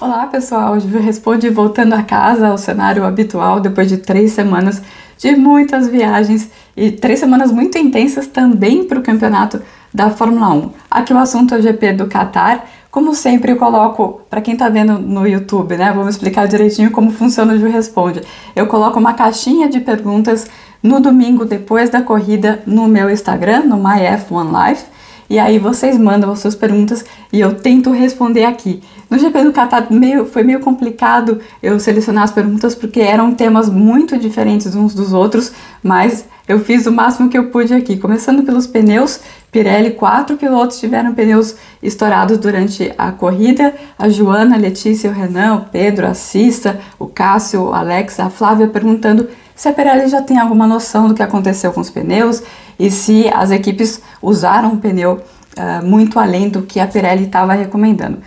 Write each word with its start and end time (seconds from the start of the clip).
Olá 0.00 0.28
pessoal, 0.28 0.78
Ju 0.78 1.00
responde 1.00 1.50
voltando 1.50 1.92
a 1.92 2.04
casa 2.04 2.46
ao 2.46 2.56
cenário 2.56 3.04
habitual 3.04 3.58
depois 3.58 3.88
de 3.88 3.96
três 3.96 4.30
semanas 4.30 4.80
de 5.16 5.34
muitas 5.34 5.88
viagens 5.88 6.48
e 6.76 6.92
três 6.92 7.18
semanas 7.18 7.50
muito 7.50 7.76
intensas 7.76 8.28
também 8.28 8.84
para 8.84 9.00
o 9.00 9.02
campeonato 9.02 9.60
da 9.92 10.08
Fórmula 10.08 10.50
1. 10.50 10.70
Aqui 10.88 11.12
o 11.12 11.18
assunto 11.18 11.52
é 11.52 11.58
o 11.58 11.62
GP 11.62 11.94
do 11.94 12.06
Qatar. 12.06 12.64
Como 12.92 13.12
sempre, 13.12 13.50
eu 13.50 13.56
coloco, 13.56 14.20
para 14.30 14.40
quem 14.40 14.54
está 14.54 14.68
vendo 14.68 15.00
no 15.00 15.26
YouTube, 15.26 15.76
né? 15.76 15.92
Vamos 15.92 16.10
explicar 16.10 16.46
direitinho 16.46 16.92
como 16.92 17.10
funciona 17.10 17.54
o 17.54 17.58
Ju 17.58 17.68
Responde. 17.68 18.20
Eu 18.54 18.68
coloco 18.68 19.00
uma 19.00 19.14
caixinha 19.14 19.68
de 19.68 19.80
perguntas 19.80 20.48
no 20.80 21.00
domingo 21.00 21.44
depois 21.44 21.90
da 21.90 22.02
corrida 22.02 22.62
no 22.64 22.86
meu 22.86 23.10
Instagram, 23.10 23.64
no 23.64 23.76
MyF1Life. 23.76 24.84
E 25.30 25.38
aí 25.38 25.58
vocês 25.58 25.98
mandam 25.98 26.32
as 26.32 26.38
suas 26.38 26.54
perguntas 26.54 27.04
e 27.30 27.38
eu 27.38 27.54
tento 27.54 27.90
responder 27.90 28.44
aqui. 28.44 28.80
No 29.10 29.18
GP 29.18 29.44
do 29.44 29.52
Qatar 29.52 29.86
meio, 29.90 30.26
foi 30.26 30.42
meio 30.42 30.60
complicado 30.60 31.40
eu 31.62 31.80
selecionar 31.80 32.24
as 32.24 32.30
perguntas 32.30 32.74
porque 32.74 33.00
eram 33.00 33.34
temas 33.34 33.70
muito 33.70 34.18
diferentes 34.18 34.74
uns 34.74 34.94
dos 34.94 35.14
outros, 35.14 35.50
mas 35.82 36.26
eu 36.46 36.60
fiz 36.60 36.86
o 36.86 36.92
máximo 36.92 37.28
que 37.30 37.38
eu 37.38 37.44
pude 37.50 37.72
aqui. 37.72 37.96
Começando 37.96 38.42
pelos 38.42 38.66
pneus, 38.66 39.20
Pirelli, 39.50 39.92
quatro 39.92 40.36
pilotos 40.36 40.78
tiveram 40.78 41.14
pneus 41.14 41.54
estourados 41.82 42.36
durante 42.36 42.92
a 42.98 43.10
corrida. 43.10 43.74
A 43.98 44.10
Joana, 44.10 44.56
a 44.56 44.58
Letícia, 44.58 45.10
o 45.10 45.14
Renan, 45.14 45.56
o 45.56 45.60
Pedro, 45.70 46.06
a 46.06 46.12
Cissa, 46.12 46.78
o 46.98 47.06
Cássio, 47.06 47.62
o 47.62 47.72
Alex, 47.72 48.20
a 48.20 48.28
Flávia 48.28 48.68
perguntando 48.68 49.26
se 49.54 49.68
a 49.68 49.72
Pirelli 49.72 50.08
já 50.08 50.22
tem 50.22 50.38
alguma 50.38 50.66
noção 50.66 51.08
do 51.08 51.14
que 51.14 51.22
aconteceu 51.22 51.72
com 51.72 51.80
os 51.80 51.90
pneus 51.90 52.42
e 52.78 52.90
se 52.90 53.28
as 53.28 53.50
equipes 53.50 54.00
usaram 54.22 54.74
o 54.74 54.76
pneu 54.76 55.14
uh, 55.58 55.84
muito 55.84 56.18
além 56.18 56.48
do 56.48 56.62
que 56.62 56.78
a 56.78 56.86
Pirelli 56.86 57.24
estava 57.24 57.54
recomendando. 57.54 58.18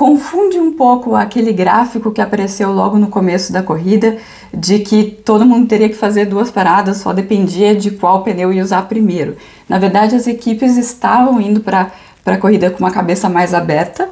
Confunde 0.00 0.58
um 0.58 0.72
pouco 0.72 1.14
aquele 1.14 1.52
gráfico 1.52 2.10
que 2.10 2.22
apareceu 2.22 2.72
logo 2.72 2.96
no 2.96 3.08
começo 3.08 3.52
da 3.52 3.62
corrida, 3.62 4.16
de 4.50 4.78
que 4.78 5.04
todo 5.04 5.44
mundo 5.44 5.68
teria 5.68 5.90
que 5.90 5.94
fazer 5.94 6.24
duas 6.24 6.50
paradas, 6.50 6.96
só 6.96 7.12
dependia 7.12 7.76
de 7.76 7.90
qual 7.90 8.22
pneu 8.22 8.50
ia 8.50 8.62
usar 8.62 8.88
primeiro. 8.88 9.36
Na 9.68 9.78
verdade, 9.78 10.16
as 10.16 10.26
equipes 10.26 10.78
estavam 10.78 11.38
indo 11.38 11.60
para 11.60 11.90
a 12.24 12.38
corrida 12.38 12.70
com 12.70 12.78
uma 12.78 12.90
cabeça 12.90 13.28
mais 13.28 13.52
aberta, 13.52 14.08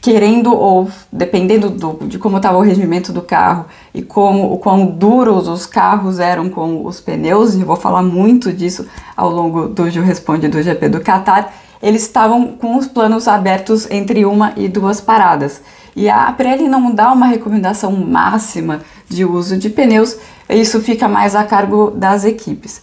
querendo 0.00 0.54
ou 0.54 0.88
dependendo 1.10 1.68
do, 1.70 2.06
de 2.06 2.20
como 2.20 2.36
estava 2.36 2.58
o 2.58 2.62
regimento 2.62 3.12
do 3.12 3.20
carro 3.20 3.64
e 3.92 4.00
como 4.00 4.52
o 4.52 4.58
quão 4.58 4.86
duros 4.86 5.48
os 5.48 5.66
carros 5.66 6.20
eram 6.20 6.48
com 6.48 6.86
os 6.86 7.00
pneus, 7.00 7.56
e 7.56 7.64
vou 7.64 7.74
falar 7.74 8.04
muito 8.04 8.52
disso 8.52 8.86
ao 9.16 9.28
longo 9.28 9.66
do 9.66 9.90
Gil 9.90 10.04
Responde 10.04 10.46
do 10.46 10.62
GP 10.62 10.88
do 10.88 11.00
Qatar, 11.00 11.52
eles 11.82 12.02
estavam 12.02 12.48
com 12.48 12.76
os 12.76 12.86
planos 12.86 13.26
abertos 13.26 13.90
entre 13.90 14.24
uma 14.24 14.52
e 14.56 14.68
duas 14.68 15.00
paradas. 15.00 15.60
E 15.94 16.08
a 16.08 16.30
Pirelli 16.32 16.68
não 16.68 16.94
dá 16.94 17.12
uma 17.12 17.26
recomendação 17.26 17.92
máxima 17.92 18.80
de 19.08 19.24
uso 19.24 19.56
de 19.56 19.68
pneus, 19.68 20.16
isso 20.48 20.80
fica 20.80 21.08
mais 21.08 21.34
a 21.34 21.44
cargo 21.44 21.90
das 21.90 22.24
equipes. 22.24 22.80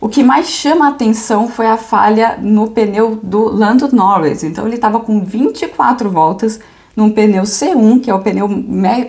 O 0.00 0.08
que 0.08 0.22
mais 0.22 0.48
chama 0.48 0.86
a 0.86 0.90
atenção 0.90 1.48
foi 1.48 1.66
a 1.66 1.76
falha 1.76 2.38
no 2.40 2.70
pneu 2.70 3.18
do 3.22 3.54
Lando 3.54 3.94
Norris. 3.94 4.42
Então 4.42 4.66
ele 4.66 4.76
estava 4.76 4.98
com 5.00 5.22
24 5.22 6.10
voltas 6.10 6.58
num 6.96 7.10
pneu 7.10 7.44
C1, 7.44 8.00
que 8.00 8.10
é 8.10 8.14
o 8.14 8.18
pneu 8.18 8.48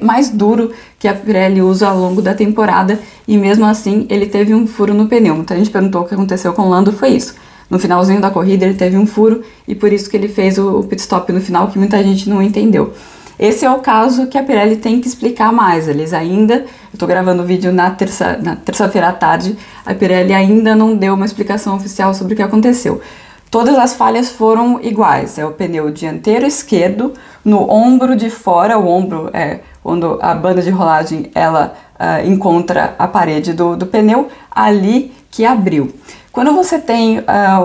mais 0.01 0.29
duro 0.29 0.71
que 0.99 1.07
a 1.07 1.13
Pirelli 1.13 1.61
usa 1.61 1.87
ao 1.87 1.97
longo 1.97 2.21
da 2.21 2.33
temporada, 2.33 2.99
e 3.27 3.37
mesmo 3.37 3.65
assim 3.65 4.05
ele 4.09 4.27
teve 4.27 4.53
um 4.53 4.67
furo 4.67 4.93
no 4.93 5.07
pneu. 5.07 5.35
Muita 5.35 5.55
gente 5.55 5.69
perguntou 5.69 6.01
o 6.01 6.05
que 6.05 6.13
aconteceu 6.13 6.53
com 6.53 6.63
o 6.63 6.69
Lando, 6.69 6.91
foi 6.91 7.09
isso. 7.09 7.35
No 7.71 7.79
finalzinho 7.79 8.19
da 8.19 8.29
corrida 8.29 8.65
ele 8.65 8.73
teve 8.73 8.97
um 8.97 9.07
furo 9.07 9.43
e 9.65 9.73
por 9.73 9.93
isso 9.93 10.09
que 10.09 10.17
ele 10.17 10.27
fez 10.27 10.59
o 10.59 10.83
pit 10.83 11.01
stop 11.01 11.31
no 11.31 11.39
final, 11.39 11.69
que 11.69 11.79
muita 11.79 12.03
gente 12.03 12.29
não 12.29 12.41
entendeu. 12.41 12.93
Esse 13.39 13.65
é 13.65 13.71
o 13.71 13.79
caso 13.79 14.27
que 14.27 14.37
a 14.37 14.43
Pirelli 14.43 14.75
tem 14.75 14.99
que 14.99 15.07
explicar 15.07 15.53
mais. 15.53 15.87
Eles 15.87 16.13
ainda, 16.13 16.55
eu 16.55 16.67
estou 16.93 17.07
gravando 17.07 17.41
o 17.41 17.45
vídeo 17.45 17.71
na 17.71 17.89
terça 17.89 18.37
na 18.37 18.57
terça-feira 18.57 19.07
à 19.07 19.13
tarde, 19.13 19.57
a 19.85 19.93
Pirelli 19.93 20.33
ainda 20.33 20.75
não 20.75 20.95
deu 20.95 21.13
uma 21.13 21.25
explicação 21.25 21.75
oficial 21.75 22.13
sobre 22.13 22.33
o 22.33 22.35
que 22.35 22.43
aconteceu. 22.43 23.01
Todas 23.49 23.77
as 23.77 23.93
falhas 23.93 24.29
foram 24.29 24.79
iguais. 24.81 25.39
É 25.39 25.45
o 25.45 25.51
pneu 25.51 25.91
dianteiro 25.91 26.45
esquerdo 26.45 27.13
no 27.43 27.69
ombro 27.69 28.15
de 28.15 28.29
fora, 28.29 28.77
o 28.77 28.87
ombro 28.87 29.29
é 29.33 29.61
quando 29.81 30.19
a 30.21 30.35
banda 30.35 30.61
de 30.61 30.69
rolagem 30.69 31.31
ela 31.33 31.73
uh, 31.95 32.27
encontra 32.27 32.95
a 32.99 33.07
parede 33.07 33.53
do, 33.53 33.75
do 33.75 33.85
pneu, 33.85 34.27
ali 34.51 35.13
que 35.29 35.45
abriu. 35.45 35.93
Quando 36.31 36.53
você 36.53 36.79
tem 36.79 37.19
uh, 37.19 37.23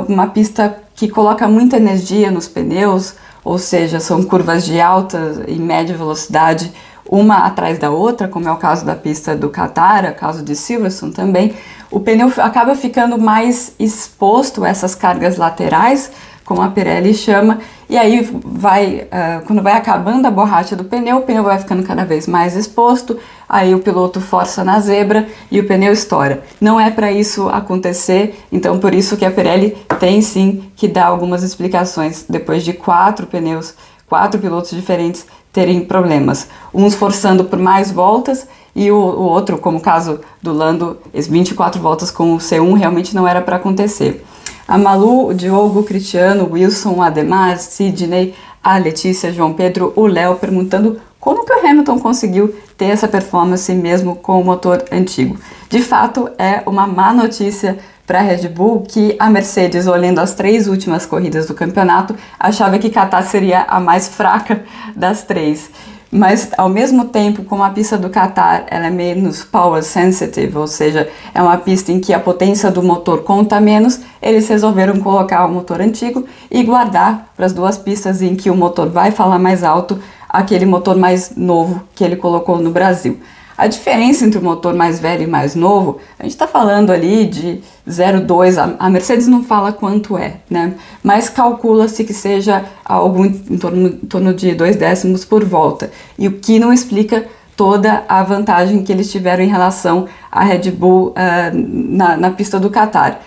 uma 0.08 0.26
pista 0.26 0.76
que 0.94 1.08
coloca 1.08 1.46
muita 1.46 1.76
energia 1.76 2.30
nos 2.30 2.48
pneus, 2.48 3.14
ou 3.44 3.58
seja, 3.58 4.00
são 4.00 4.24
curvas 4.24 4.64
de 4.64 4.80
alta 4.80 5.44
e 5.46 5.54
média 5.54 5.96
velocidade, 5.96 6.72
uma 7.08 7.46
atrás 7.46 7.78
da 7.78 7.90
outra, 7.90 8.26
como 8.26 8.48
é 8.48 8.52
o 8.52 8.56
caso 8.56 8.84
da 8.84 8.96
pista 8.96 9.36
do 9.36 9.50
Qatar, 9.50 10.10
o 10.10 10.14
caso 10.16 10.42
de 10.42 10.56
Silverstone 10.56 11.12
também, 11.12 11.54
o 11.92 12.00
pneu 12.00 12.32
acaba 12.38 12.74
ficando 12.74 13.16
mais 13.16 13.72
exposto 13.78 14.64
a 14.64 14.68
essas 14.68 14.96
cargas 14.96 15.36
laterais, 15.36 16.10
como 16.46 16.62
a 16.62 16.68
Pirelli 16.68 17.12
chama, 17.12 17.58
e 17.90 17.98
aí 17.98 18.26
vai, 18.44 19.08
uh, 19.12 19.44
quando 19.46 19.60
vai 19.60 19.72
acabando 19.72 20.26
a 20.26 20.30
borracha 20.30 20.76
do 20.76 20.84
pneu, 20.84 21.18
o 21.18 21.22
pneu 21.22 21.42
vai 21.42 21.58
ficando 21.58 21.82
cada 21.82 22.04
vez 22.04 22.28
mais 22.28 22.54
exposto, 22.54 23.18
aí 23.48 23.74
o 23.74 23.80
piloto 23.80 24.20
força 24.20 24.62
na 24.62 24.78
zebra 24.78 25.28
e 25.50 25.58
o 25.58 25.66
pneu 25.66 25.92
estoura. 25.92 26.44
Não 26.60 26.80
é 26.80 26.88
para 26.88 27.10
isso 27.10 27.48
acontecer, 27.48 28.40
então 28.50 28.78
por 28.78 28.94
isso 28.94 29.16
que 29.16 29.24
a 29.24 29.30
Pirelli 29.30 29.76
tem 29.98 30.22
sim 30.22 30.70
que 30.76 30.86
dar 30.86 31.06
algumas 31.06 31.42
explicações 31.42 32.24
depois 32.28 32.62
de 32.62 32.72
quatro 32.72 33.26
pneus, 33.26 33.74
quatro 34.08 34.40
pilotos 34.40 34.70
diferentes 34.70 35.26
terem 35.52 35.84
problemas, 35.84 36.48
uns 36.72 36.94
forçando 36.94 37.44
por 37.44 37.58
mais 37.58 37.90
voltas 37.90 38.46
e 38.74 38.90
o, 38.92 38.96
o 38.96 39.22
outro, 39.22 39.58
como 39.58 39.78
o 39.78 39.80
caso 39.80 40.20
do 40.40 40.52
Lando, 40.52 40.98
24 41.12 41.80
voltas 41.80 42.10
com 42.10 42.34
o 42.34 42.38
C1 42.38 42.76
realmente 42.76 43.16
não 43.16 43.26
era 43.26 43.40
para 43.40 43.56
acontecer. 43.56 44.24
A 44.68 44.76
Malu, 44.76 45.28
o 45.28 45.34
Diogo, 45.34 45.80
o 45.80 45.84
Cristiano, 45.84 46.44
o 46.44 46.52
Wilson, 46.52 46.94
o 46.94 47.02
Ademar, 47.02 47.58
Sidney, 47.58 48.34
a 48.62 48.78
Letícia, 48.78 49.32
João 49.32 49.52
Pedro, 49.52 49.92
o 49.94 50.06
Léo 50.06 50.36
perguntando 50.36 51.00
como 51.20 51.44
que 51.44 51.52
o 51.52 51.66
Hamilton 51.66 52.00
conseguiu 52.00 52.54
ter 52.76 52.86
essa 52.86 53.06
performance 53.06 53.72
mesmo 53.72 54.16
com 54.16 54.40
o 54.40 54.44
motor 54.44 54.84
antigo. 54.90 55.38
De 55.68 55.80
fato, 55.80 56.28
é 56.36 56.62
uma 56.66 56.86
má 56.86 57.12
notícia 57.12 57.78
para 58.06 58.20
a 58.20 58.22
Red 58.22 58.48
Bull 58.48 58.82
que 58.82 59.16
a 59.18 59.28
Mercedes, 59.30 59.86
olhando 59.86 60.20
as 60.20 60.34
três 60.34 60.68
últimas 60.68 61.06
corridas 61.06 61.46
do 61.46 61.54
campeonato, 61.54 62.14
achava 62.38 62.78
que 62.78 62.90
Qatar 62.90 63.24
seria 63.24 63.62
a 63.62 63.80
mais 63.80 64.08
fraca 64.08 64.64
das 64.94 65.22
três. 65.22 65.70
Mas 66.10 66.50
ao 66.56 66.68
mesmo 66.68 67.06
tempo, 67.06 67.44
como 67.44 67.62
a 67.62 67.70
pista 67.70 67.98
do 67.98 68.08
Qatar 68.08 68.64
ela 68.68 68.86
é 68.86 68.90
menos 68.90 69.42
power 69.42 69.82
sensitive, 69.82 70.56
ou 70.56 70.66
seja, 70.66 71.08
é 71.34 71.42
uma 71.42 71.56
pista 71.56 71.90
em 71.90 72.00
que 72.00 72.12
a 72.12 72.20
potência 72.20 72.70
do 72.70 72.82
motor 72.82 73.22
conta 73.22 73.60
menos, 73.60 74.00
eles 74.22 74.48
resolveram 74.48 75.00
colocar 75.00 75.44
o 75.44 75.52
motor 75.52 75.80
antigo 75.80 76.24
e 76.50 76.62
guardar 76.62 77.32
para 77.36 77.46
as 77.46 77.52
duas 77.52 77.76
pistas 77.76 78.22
em 78.22 78.36
que 78.36 78.50
o 78.50 78.56
motor 78.56 78.88
vai 78.88 79.10
falar 79.10 79.38
mais 79.38 79.64
alto 79.64 79.98
aquele 80.28 80.66
motor 80.66 80.96
mais 80.96 81.32
novo 81.36 81.82
que 81.94 82.04
ele 82.04 82.16
colocou 82.16 82.58
no 82.58 82.70
Brasil. 82.70 83.18
A 83.56 83.66
diferença 83.66 84.24
entre 84.24 84.38
o 84.38 84.42
motor 84.42 84.74
mais 84.74 85.00
velho 85.00 85.22
e 85.22 85.26
mais 85.26 85.54
novo, 85.54 85.98
a 86.18 86.24
gente 86.24 86.32
está 86.32 86.46
falando 86.46 86.90
ali 86.90 87.26
de 87.26 87.60
0,2, 87.88 88.76
a 88.78 88.90
Mercedes 88.90 89.26
não 89.26 89.42
fala 89.42 89.72
quanto 89.72 90.18
é, 90.18 90.36
né? 90.50 90.74
Mas 91.02 91.28
calcula-se 91.28 92.04
que 92.04 92.12
seja 92.12 92.64
algo 92.84 93.24
em 93.24 93.56
torno, 93.56 93.88
em 93.88 94.06
torno 94.06 94.34
de 94.34 94.54
2 94.54 94.76
décimos 94.76 95.24
por 95.24 95.44
volta. 95.44 95.90
E 96.18 96.28
o 96.28 96.32
que 96.32 96.58
não 96.58 96.72
explica 96.72 97.26
toda 97.56 98.04
a 98.06 98.22
vantagem 98.22 98.82
que 98.84 98.92
eles 98.92 99.10
tiveram 99.10 99.42
em 99.42 99.48
relação 99.48 100.06
à 100.30 100.44
Red 100.44 100.70
Bull 100.70 101.08
uh, 101.08 101.14
na, 101.52 102.16
na 102.16 102.30
pista 102.30 102.60
do 102.60 102.70
Qatar. 102.70 103.20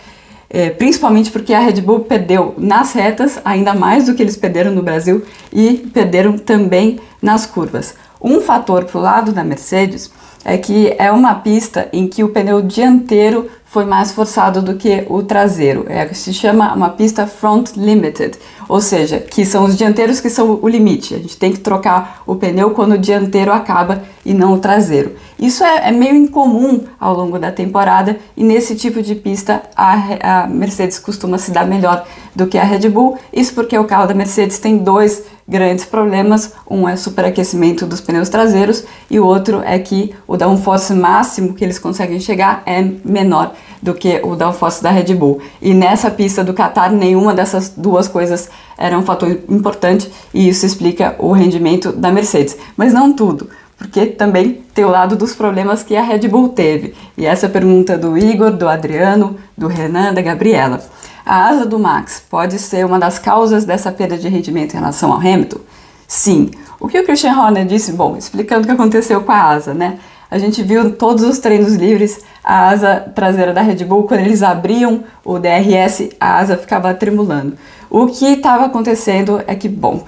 É, 0.51 0.71
principalmente 0.71 1.31
porque 1.31 1.53
a 1.53 1.59
Red 1.59 1.81
Bull 1.81 2.01
perdeu 2.01 2.55
nas 2.57 2.93
retas, 2.93 3.39
ainda 3.45 3.73
mais 3.75 4.05
do 4.05 4.15
que 4.15 4.23
eles 4.23 4.35
perderam 4.35 4.71
no 4.71 4.81
Brasil, 4.81 5.23
e 5.53 5.89
perderam 5.93 6.37
também 6.37 6.99
nas 7.21 7.45
curvas. 7.45 7.93
Um 8.21 8.41
fator 8.41 8.85
para 8.85 8.99
o 8.99 9.01
lado 9.01 9.31
da 9.31 9.43
Mercedes 9.43 10.11
é 10.43 10.57
que 10.57 10.93
é 10.97 11.11
uma 11.11 11.35
pista 11.35 11.89
em 11.91 12.07
que 12.07 12.23
o 12.23 12.29
pneu 12.29 12.61
dianteiro 12.61 13.49
foi 13.65 13.85
mais 13.85 14.11
forçado 14.11 14.63
do 14.63 14.75
que 14.75 15.05
o 15.07 15.21
traseiro. 15.21 15.85
É, 15.87 16.11
se 16.11 16.33
chama 16.33 16.73
uma 16.73 16.89
pista 16.89 17.27
front 17.27 17.75
limited, 17.75 18.35
ou 18.67 18.81
seja, 18.81 19.19
que 19.19 19.45
são 19.45 19.65
os 19.65 19.77
dianteiros 19.77 20.19
que 20.19 20.29
são 20.29 20.59
o 20.59 20.67
limite. 20.67 21.13
A 21.13 21.19
gente 21.19 21.37
tem 21.37 21.51
que 21.51 21.59
trocar 21.59 22.23
o 22.25 22.35
pneu 22.35 22.71
quando 22.71 22.93
o 22.93 22.97
dianteiro 22.97 23.51
acaba 23.51 24.01
e 24.25 24.33
não 24.33 24.53
o 24.53 24.59
traseiro. 24.59 25.15
Isso 25.37 25.63
é, 25.63 25.89
é 25.89 25.91
meio 25.91 26.15
incomum 26.15 26.83
ao 26.99 27.13
longo 27.13 27.37
da 27.37 27.51
temporada 27.51 28.17
e 28.35 28.43
nesse 28.43 28.75
tipo 28.75 29.03
de 29.03 29.13
pista 29.13 29.61
a, 29.75 30.43
a 30.43 30.47
Mercedes 30.47 30.97
costuma 30.97 31.37
se 31.37 31.51
dar 31.51 31.67
melhor 31.67 32.05
do 32.35 32.47
que 32.47 32.57
a 32.57 32.63
Red 32.63 32.89
Bull. 32.89 33.19
Isso 33.31 33.53
porque 33.53 33.77
o 33.77 33.85
carro 33.85 34.07
da 34.07 34.15
Mercedes 34.15 34.57
tem 34.57 34.79
dois 34.79 35.25
grandes 35.49 35.83
problemas. 35.83 36.53
Um 36.69 36.87
é 36.87 36.95
superaquecimento 36.95 37.85
dos 37.87 37.99
pneus 37.99 38.29
traseiros 38.29 38.83
e 39.09 39.19
o 39.19 39.25
outro 39.25 39.61
é 39.65 39.79
que 39.79 40.13
o 40.27 40.37
downforce 40.37 40.93
máximo 40.93 41.53
que 41.53 41.63
eles 41.63 41.79
conseguem 41.79 42.19
chegar 42.19 42.61
é 42.65 42.81
menor 43.03 43.53
do 43.81 43.93
que 43.93 44.21
o 44.23 44.35
downforce 44.35 44.83
da 44.83 44.91
Red 44.91 45.15
Bull. 45.15 45.41
E 45.61 45.73
nessa 45.73 46.11
pista 46.11 46.43
do 46.43 46.53
Qatar, 46.53 46.91
nenhuma 46.91 47.33
dessas 47.33 47.69
duas 47.75 48.07
coisas 48.07 48.49
era 48.77 48.97
um 48.97 49.03
fator 49.03 49.39
importante 49.49 50.11
e 50.33 50.47
isso 50.47 50.65
explica 50.65 51.15
o 51.17 51.31
rendimento 51.31 51.91
da 51.91 52.11
Mercedes. 52.11 52.55
Mas 52.77 52.93
não 52.93 53.11
tudo 53.11 53.49
porque 53.79 54.05
também 54.05 54.61
tem 54.73 54.83
o 54.83 54.89
lado 54.89 55.15
dos 55.15 55.33
problemas 55.33 55.81
que 55.81 55.95
a 55.95 56.03
Red 56.03 56.27
Bull 56.27 56.49
teve. 56.49 56.93
E 57.17 57.25
essa 57.25 57.45
é 57.45 57.49
pergunta 57.49 57.97
do 57.97 58.17
Igor, 58.17 58.51
do 58.51 58.67
Adriano, 58.67 59.37
do 59.57 59.67
Renan, 59.67 60.13
da 60.13 60.21
Gabriela. 60.21 60.81
A 61.25 61.47
asa 61.47 61.65
do 61.65 61.79
Max 61.79 62.21
pode 62.29 62.59
ser 62.59 62.85
uma 62.85 62.99
das 62.99 63.17
causas 63.17 63.63
dessa 63.63 63.89
perda 63.89 64.17
de 64.17 64.27
rendimento 64.27 64.73
em 64.73 64.77
relação 64.77 65.13
ao 65.13 65.17
Hamilton? 65.17 65.59
Sim. 66.05 66.51
O 66.77 66.89
que 66.89 66.99
o 66.99 67.05
Christian 67.05 67.33
Horner 67.33 67.65
disse? 67.65 67.93
Bom, 67.93 68.17
explicando 68.17 68.63
o 68.63 68.65
que 68.65 68.73
aconteceu 68.73 69.21
com 69.21 69.31
a 69.31 69.43
asa, 69.43 69.73
né? 69.73 69.97
A 70.29 70.37
gente 70.37 70.61
viu 70.61 70.91
todos 70.91 71.23
os 71.23 71.39
treinos 71.39 71.75
livres 71.75 72.21
a 72.43 72.69
asa 72.69 73.11
traseira 73.15 73.53
da 73.53 73.61
Red 73.61 73.85
Bull, 73.85 74.03
quando 74.03 74.21
eles 74.21 74.43
abriam 74.43 75.03
o 75.23 75.39
DRS, 75.39 76.09
a 76.19 76.37
asa 76.37 76.57
ficava 76.57 76.93
tremulando. 76.93 77.57
O 77.89 78.07
que 78.07 78.25
estava 78.25 78.65
acontecendo 78.65 79.41
é 79.47 79.55
que, 79.55 79.69
bom, 79.69 80.03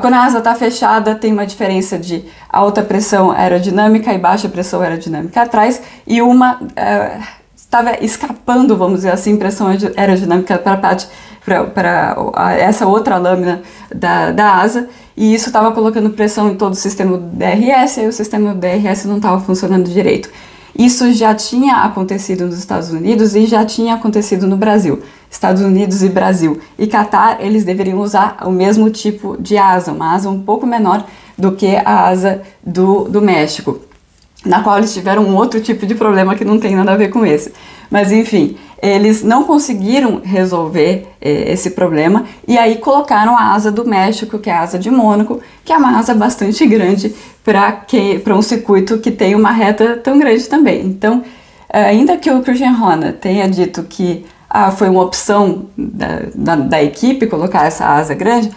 quando 0.00 0.14
a 0.14 0.24
asa 0.24 0.38
está 0.38 0.54
fechada, 0.54 1.14
tem 1.14 1.32
uma 1.32 1.46
diferença 1.46 1.98
de 1.98 2.24
alta 2.48 2.82
pressão 2.82 3.30
aerodinâmica 3.30 4.12
e 4.12 4.18
baixa 4.18 4.48
pressão 4.48 4.80
aerodinâmica 4.80 5.42
atrás, 5.42 5.82
e 6.06 6.20
uma. 6.22 6.56
Uh, 6.56 7.38
estava 7.54 8.02
escapando, 8.02 8.76
vamos 8.76 9.00
dizer 9.00 9.12
assim, 9.12 9.36
pressão 9.36 9.68
aerodinâmica 9.96 10.58
para 10.58 10.76
para 11.66 12.16
essa 12.58 12.86
outra 12.86 13.16
lâmina 13.16 13.62
da, 13.94 14.32
da 14.32 14.54
asa 14.54 14.88
e 15.16 15.34
isso 15.34 15.48
estava 15.48 15.72
colocando 15.72 16.10
pressão 16.10 16.50
em 16.50 16.56
todo 16.56 16.72
o 16.72 16.76
sistema 16.76 17.18
DRS 17.18 17.96
e 17.98 18.06
o 18.06 18.12
sistema 18.12 18.54
DRS 18.54 19.04
não 19.06 19.16
estava 19.16 19.40
funcionando 19.40 19.88
direito. 19.88 20.30
Isso 20.78 21.12
já 21.12 21.34
tinha 21.34 21.78
acontecido 21.78 22.46
nos 22.46 22.56
Estados 22.56 22.90
Unidos 22.90 23.34
e 23.34 23.46
já 23.46 23.64
tinha 23.64 23.94
acontecido 23.94 24.46
no 24.46 24.56
Brasil. 24.56 25.02
Estados 25.28 25.60
Unidos 25.60 26.04
e 26.04 26.08
Brasil. 26.08 26.60
E 26.78 26.86
Qatar, 26.86 27.38
eles 27.40 27.64
deveriam 27.64 27.98
usar 27.98 28.38
o 28.46 28.52
mesmo 28.52 28.88
tipo 28.88 29.36
de 29.40 29.58
asa, 29.58 29.90
uma 29.90 30.14
asa 30.14 30.30
um 30.30 30.40
pouco 30.40 30.64
menor 30.64 31.04
do 31.36 31.52
que 31.52 31.74
a 31.74 32.06
asa 32.06 32.42
do, 32.64 33.08
do 33.08 33.20
México 33.20 33.80
na 34.44 34.62
qual 34.62 34.78
eles 34.78 34.94
tiveram 34.94 35.24
um 35.24 35.36
outro 35.36 35.60
tipo 35.60 35.86
de 35.86 35.94
problema 35.94 36.34
que 36.34 36.44
não 36.44 36.58
tem 36.58 36.74
nada 36.74 36.92
a 36.92 36.96
ver 36.96 37.08
com 37.08 37.24
esse. 37.24 37.52
Mas 37.90 38.12
enfim, 38.12 38.56
eles 38.80 39.22
não 39.22 39.44
conseguiram 39.44 40.20
resolver 40.24 41.08
eh, 41.20 41.52
esse 41.52 41.70
problema 41.70 42.24
e 42.46 42.56
aí 42.56 42.76
colocaram 42.76 43.36
a 43.36 43.52
asa 43.52 43.72
do 43.72 43.84
México, 43.84 44.38
que 44.38 44.48
é 44.48 44.52
a 44.52 44.60
asa 44.60 44.78
de 44.78 44.90
Mônaco, 44.90 45.40
que 45.64 45.72
é 45.72 45.76
uma 45.76 45.98
asa 45.98 46.14
bastante 46.14 46.64
grande 46.66 47.14
para 47.44 48.36
um 48.36 48.42
circuito 48.42 48.98
que 48.98 49.10
tem 49.10 49.34
uma 49.34 49.50
reta 49.50 49.96
tão 49.96 50.18
grande 50.18 50.48
também. 50.48 50.86
Então, 50.86 51.24
ainda 51.70 52.16
que 52.16 52.30
o 52.30 52.42
Christian 52.42 52.74
tenha 53.20 53.48
dito 53.48 53.82
que 53.82 54.24
ah, 54.48 54.70
foi 54.70 54.88
uma 54.88 55.02
opção 55.02 55.66
da, 55.76 56.22
da, 56.34 56.56
da 56.56 56.82
equipe 56.82 57.26
colocar 57.26 57.66
essa 57.66 57.86
asa 57.86 58.14
grande, 58.14 58.50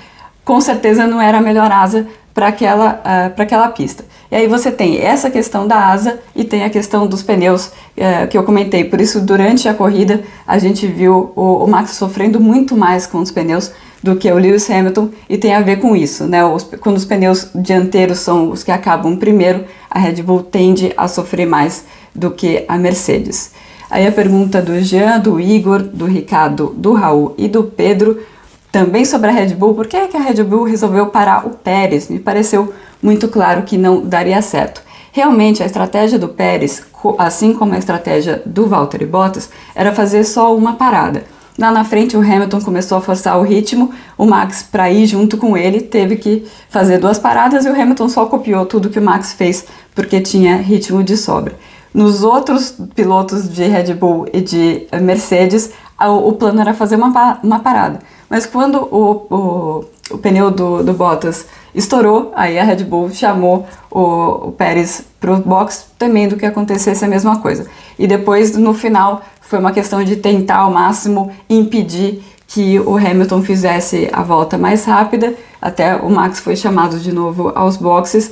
com 0.45 0.59
certeza 0.61 1.05
não 1.05 1.21
era 1.21 1.37
a 1.37 1.41
melhor 1.41 1.71
asa 1.71 2.07
para 2.33 2.47
aquela, 2.47 3.01
uh, 3.03 3.41
aquela 3.41 3.67
pista. 3.69 4.05
E 4.31 4.35
aí 4.35 4.47
você 4.47 4.71
tem 4.71 4.99
essa 4.99 5.29
questão 5.29 5.67
da 5.67 5.87
asa 5.87 6.19
e 6.35 6.43
tem 6.43 6.63
a 6.63 6.69
questão 6.69 7.05
dos 7.05 7.21
pneus 7.21 7.67
uh, 7.67 8.27
que 8.29 8.37
eu 8.37 8.43
comentei. 8.43 8.83
Por 8.85 9.01
isso, 9.01 9.19
durante 9.19 9.67
a 9.67 9.73
corrida, 9.73 10.23
a 10.47 10.57
gente 10.57 10.87
viu 10.87 11.33
o, 11.35 11.63
o, 11.63 11.67
Max 11.67 11.91
sofrendo 11.91 12.39
muito 12.39 12.75
mais 12.77 13.05
com 13.05 13.19
os 13.19 13.31
pneus 13.31 13.71
do 14.01 14.15
que 14.15 14.31
o 14.31 14.37
Lewis 14.37 14.69
Hamilton 14.69 15.09
e 15.29 15.37
tem 15.37 15.53
a 15.53 15.61
ver 15.61 15.79
com 15.79 15.95
isso, 15.95 16.25
né? 16.25 16.43
Os, 16.43 16.63
quando 16.79 16.97
os 16.97 17.05
pneus 17.05 17.49
dianteiros 17.53 18.19
são 18.19 18.49
os 18.49 18.63
que 18.63 18.71
acabam 18.71 19.17
primeiro, 19.17 19.65
a 19.89 19.99
Red 19.99 20.23
Bull 20.23 20.41
tende 20.41 20.91
a 20.97 21.07
sofrer 21.07 21.45
mais 21.45 21.85
do 22.15 22.31
que 22.31 22.65
a 22.67 22.77
Mercedes. 22.77 23.51
Aí 23.89 24.07
a 24.07 24.11
pergunta 24.11 24.61
do 24.61 24.79
Jean, 24.81 25.19
do 25.19 25.39
Igor, 25.39 25.83
do 25.83 26.05
Ricardo, 26.05 26.73
do 26.77 26.93
Raul 26.93 27.35
e 27.37 27.49
do 27.49 27.63
Pedro 27.65 28.21
também 28.71 29.03
sobre 29.03 29.29
a 29.29 29.33
Red 29.33 29.53
Bull, 29.55 29.73
por 29.73 29.87
que, 29.87 29.97
é 29.97 30.07
que 30.07 30.15
a 30.15 30.21
Red 30.21 30.43
Bull 30.43 30.63
resolveu 30.63 31.07
parar 31.07 31.45
o 31.45 31.49
Pérez? 31.49 32.07
Me 32.07 32.19
pareceu 32.19 32.73
muito 33.01 33.27
claro 33.27 33.63
que 33.63 33.77
não 33.77 34.01
daria 34.01 34.41
certo. 34.41 34.81
Realmente, 35.11 35.61
a 35.61 35.65
estratégia 35.65 36.17
do 36.17 36.29
Pérez, 36.29 36.81
assim 37.17 37.53
como 37.53 37.73
a 37.73 37.77
estratégia 37.77 38.41
do 38.45 38.67
Valtteri 38.67 39.05
Bottas, 39.05 39.49
era 39.75 39.93
fazer 39.93 40.23
só 40.23 40.55
uma 40.55 40.73
parada. 40.73 41.23
Lá 41.59 41.69
na 41.69 41.83
frente, 41.83 42.15
o 42.15 42.21
Hamilton 42.21 42.61
começou 42.61 42.97
a 42.97 43.01
forçar 43.01 43.37
o 43.37 43.43
ritmo, 43.43 43.91
o 44.17 44.25
Max, 44.25 44.63
para 44.63 44.89
ir 44.89 45.05
junto 45.05 45.37
com 45.37 45.57
ele, 45.57 45.81
teve 45.81 46.15
que 46.15 46.47
fazer 46.69 46.97
duas 46.97 47.19
paradas 47.19 47.65
e 47.65 47.69
o 47.69 47.79
Hamilton 47.79 48.07
só 48.07 48.25
copiou 48.25 48.65
tudo 48.65 48.89
que 48.89 48.99
o 48.99 49.01
Max 49.01 49.33
fez 49.33 49.65
porque 49.93 50.21
tinha 50.21 50.55
ritmo 50.55 51.03
de 51.03 51.17
sobra. 51.17 51.55
Nos 51.93 52.23
outros 52.23 52.73
pilotos 52.95 53.49
de 53.49 53.65
Red 53.65 53.93
Bull 53.93 54.25
e 54.31 54.39
de 54.39 54.87
Mercedes, 55.01 55.71
o 55.99 56.31
plano 56.31 56.61
era 56.61 56.73
fazer 56.73 56.95
uma, 56.95 57.37
uma 57.43 57.59
parada. 57.59 57.99
Mas 58.31 58.45
quando 58.45 58.77
o, 58.77 59.27
o, 59.29 59.85
o 60.09 60.17
pneu 60.17 60.49
do, 60.49 60.81
do 60.81 60.93
Bottas 60.93 61.45
estourou, 61.75 62.31
aí 62.33 62.57
a 62.57 62.63
Red 62.63 62.85
Bull 62.85 63.09
chamou 63.09 63.67
o, 63.91 64.47
o 64.47 64.51
Pérez 64.53 65.03
para 65.19 65.33
o 65.33 65.37
box, 65.37 65.87
temendo 65.99 66.37
que 66.37 66.45
acontecesse 66.45 67.03
a 67.03 67.09
mesma 67.09 67.39
coisa. 67.39 67.67
E 67.99 68.07
depois, 68.07 68.55
no 68.55 68.73
final, 68.73 69.21
foi 69.41 69.59
uma 69.59 69.73
questão 69.73 70.01
de 70.01 70.15
tentar 70.15 70.59
ao 70.59 70.71
máximo 70.71 71.29
impedir 71.49 72.23
que 72.47 72.79
o 72.79 72.95
Hamilton 72.95 73.41
fizesse 73.41 74.09
a 74.13 74.23
volta 74.23 74.57
mais 74.57 74.85
rápida, 74.85 75.35
até 75.61 75.97
o 75.97 76.09
Max 76.09 76.39
foi 76.39 76.55
chamado 76.55 76.99
de 76.99 77.11
novo 77.11 77.51
aos 77.53 77.75
boxes. 77.75 78.31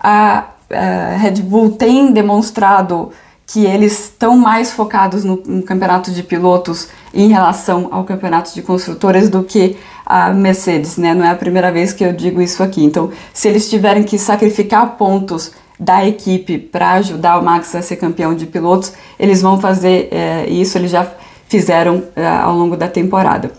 A, 0.00 0.46
a 0.68 1.16
Red 1.18 1.42
Bull 1.42 1.70
tem 1.70 2.12
demonstrado 2.12 3.12
que 3.46 3.64
eles 3.64 4.06
estão 4.06 4.36
mais 4.36 4.72
focados 4.72 5.22
no, 5.22 5.36
no, 5.46 5.62
campeonato 5.62 6.10
de 6.10 6.22
pilotos 6.22 6.88
em 7.14 7.28
relação 7.28 7.88
ao 7.92 8.02
campeonato 8.02 8.52
de 8.52 8.60
construtores 8.60 9.28
do 9.28 9.44
que 9.44 9.76
a 10.04 10.32
Mercedes, 10.32 10.96
né? 10.96 11.14
Não 11.14 11.24
é 11.24 11.30
a 11.30 11.36
primeira 11.36 11.70
vez 11.70 11.92
que 11.92 12.04
eu 12.04 12.12
digo 12.12 12.42
isso 12.42 12.62
aqui. 12.62 12.84
Então, 12.84 13.10
se 13.32 13.46
eles 13.48 13.70
tiverem 13.70 14.02
que 14.02 14.18
sacrificar 14.18 14.96
pontos 14.96 15.52
da 15.78 16.04
equipe 16.04 16.58
para 16.58 16.92
ajudar 16.94 17.38
o 17.38 17.44
Max 17.44 17.74
a 17.74 17.82
ser 17.82 17.96
campeão 17.96 18.34
de 18.34 18.46
pilotos, 18.46 18.92
eles 19.18 19.42
vão 19.42 19.60
fazer 19.60 20.08
é, 20.10 20.46
isso, 20.48 20.76
eles 20.76 20.90
já 20.90 21.06
fizeram 21.48 22.02
é, 22.16 22.26
ao 22.26 22.56
longo 22.56 22.76
da 22.76 22.88
temporada. 22.88 23.52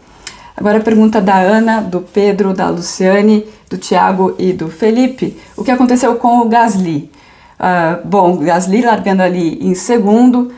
Agora 0.56 0.80
a 0.80 0.82
pergunta 0.82 1.22
da 1.22 1.36
Ana, 1.36 1.82
do 1.82 2.02
Pedro, 2.02 2.54
da 2.54 2.70
Luciane, 2.70 3.46
do 3.70 3.78
Thiago 3.78 4.36
e 4.38 4.52
do 4.52 4.68
Felipe: 4.68 5.38
o 5.56 5.64
que 5.64 5.72
aconteceu 5.72 6.16
com 6.16 6.40
o 6.40 6.50
Gasly? 6.50 7.10
Uh, 7.60 8.08
bom, 8.08 8.38
Gasly 8.38 8.82
largando 8.82 9.24
ali 9.24 9.58
em 9.62 9.74
segundo. 9.74 10.54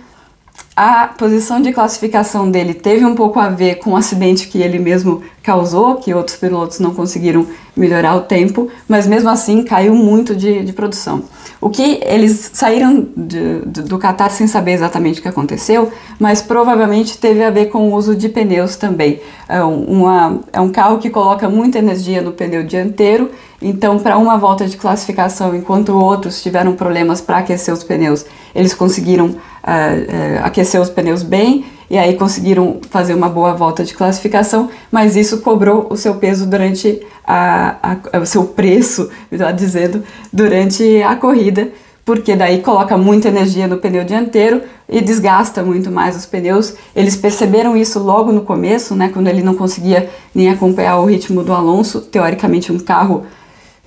A 0.76 1.08
posição 1.08 1.62
de 1.62 1.74
classificação 1.74 2.50
dele 2.50 2.74
teve 2.74 3.04
um 3.04 3.14
pouco 3.14 3.38
a 3.38 3.50
ver 3.50 3.76
com 3.76 3.92
o 3.92 3.98
acidente 3.98 4.48
que 4.48 4.62
ele 4.62 4.80
mesmo 4.80 5.22
causou, 5.44 5.96
que 5.96 6.14
outros 6.14 6.38
pilotos 6.38 6.80
não 6.80 6.94
conseguiram 6.94 7.46
melhorar 7.76 8.16
o 8.16 8.22
tempo, 8.22 8.70
mas 8.88 9.06
mesmo 9.06 9.30
assim 9.30 9.64
caiu 9.64 9.94
muito 9.94 10.34
de, 10.34 10.64
de 10.64 10.72
produção. 10.72 11.24
O 11.60 11.70
que 11.70 12.00
eles 12.04 12.52
saíram 12.54 13.06
de, 13.16 13.60
de, 13.66 13.82
do 13.82 14.00
Qatar 14.00 14.32
sem 14.32 14.48
saber 14.48 14.72
exatamente 14.72 15.20
o 15.20 15.22
que 15.22 15.28
aconteceu, 15.28 15.92
mas 16.18 16.42
provavelmente 16.42 17.18
teve 17.18 17.44
a 17.44 17.50
ver 17.50 17.66
com 17.66 17.90
o 17.90 17.94
uso 17.94 18.16
de 18.16 18.30
pneus 18.30 18.78
também. 18.78 19.20
É, 19.50 19.62
uma, 19.62 20.40
é 20.54 20.62
um 20.62 20.70
carro 20.70 21.00
que 21.00 21.10
coloca 21.10 21.50
muita 21.50 21.80
energia 21.80 22.22
no 22.22 22.32
pneu 22.32 22.64
dianteiro, 22.64 23.32
então 23.62 24.00
para 24.00 24.18
uma 24.18 24.38
volta 24.38 24.66
de 24.66 24.78
classificação, 24.78 25.54
enquanto 25.54 25.90
outros 25.90 26.42
tiveram 26.42 26.74
problemas 26.76 27.20
para 27.20 27.40
aquecer 27.40 27.74
os 27.74 27.84
pneus, 27.84 28.26
eles 28.56 28.74
conseguiram 28.74 29.36
uh, 29.64 30.42
uh, 30.42 30.46
aquecer 30.46 30.80
os 30.82 30.90
pneus 30.90 31.24
bem 31.24 31.66
e 31.90 31.98
aí 31.98 32.16
conseguiram 32.16 32.80
fazer 32.90 33.16
uma 33.16 33.28
boa 33.28 33.54
volta 33.54 33.84
de 33.84 33.94
classificação, 33.94 34.70
mas 34.92 35.16
isso 35.16 35.42
cobrou 35.42 35.88
o 35.90 35.98
seu 35.98 36.16
peso 36.16 36.46
durante 36.46 37.02
a, 37.26 37.98
a, 38.14 38.20
o 38.20 38.26
seu 38.26 38.46
preço, 38.46 39.10
melhor 39.32 39.52
dizendo, 39.54 40.04
durante 40.32 41.02
a 41.02 41.16
corrida, 41.16 41.70
porque 42.06 42.36
daí 42.36 42.62
coloca 42.62 42.98
muita 42.98 43.28
energia 43.28 43.68
no 43.68 43.78
pneu 43.78 44.04
dianteiro 44.04 44.62
e 44.88 45.02
desgasta 45.02 45.64
muito 45.64 45.92
mais 45.92 46.16
os 46.16 46.26
pneus. 46.26 46.76
Eles 46.96 47.16
perceberam 47.16 47.76
isso 47.76 48.00
logo 48.00 48.32
no 48.32 48.42
começo, 48.42 48.96
né, 48.96 49.10
quando 49.12 49.28
ele 49.28 49.42
não 49.42 49.56
conseguia 49.56 50.10
nem 50.34 50.50
acompanhar 50.50 50.98
o 50.98 51.06
ritmo 51.06 51.44
do 51.44 51.54
Alonso, 51.54 52.02
teoricamente 52.02 52.72
um 52.72 52.80
carro 52.80 53.26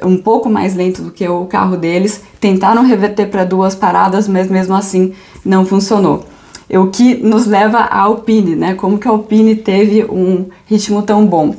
um 0.05 0.17
pouco 0.17 0.49
mais 0.49 0.75
lento 0.75 1.03
do 1.03 1.11
que 1.11 1.29
o 1.29 1.47
carro 1.47 1.77
deles, 1.77 2.23
tentaram 2.41 2.85
reverter 2.85 3.27
para 3.27 3.45
duas 3.45 3.75
paradas, 3.75 4.27
mas 4.27 4.49
mesmo 4.49 4.75
assim 4.75 5.13
não 5.45 5.65
funcionou. 5.65 6.27
O 6.71 6.87
que 6.87 7.15
nos 7.17 7.47
leva 7.47 7.79
à 7.79 8.01
Alpine, 8.01 8.57
né? 8.57 8.75
Como 8.75 8.99
que 8.99 9.07
a 9.07 9.11
Alpine 9.11 9.55
teve 9.57 10.05
um 10.05 10.47
ritmo 10.67 11.03
tão 11.03 11.27
bom? 11.27 11.55